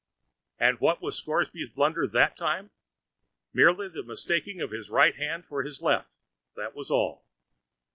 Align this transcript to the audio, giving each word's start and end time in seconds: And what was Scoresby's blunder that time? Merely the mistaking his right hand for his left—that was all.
And 0.59 0.79
what 0.79 0.99
was 0.99 1.15
Scoresby's 1.15 1.69
blunder 1.69 2.07
that 2.07 2.35
time? 2.35 2.71
Merely 3.53 3.87
the 3.87 4.01
mistaking 4.01 4.57
his 4.57 4.89
right 4.89 5.15
hand 5.15 5.45
for 5.45 5.61
his 5.61 5.79
left—that 5.83 6.73
was 6.73 6.89
all. 6.89 7.23